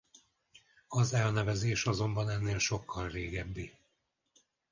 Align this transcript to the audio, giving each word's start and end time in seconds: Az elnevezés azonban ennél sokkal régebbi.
Az 0.87 1.13
elnevezés 1.13 1.85
azonban 1.85 2.29
ennél 2.29 2.57
sokkal 2.59 3.07
régebbi. 3.07 3.77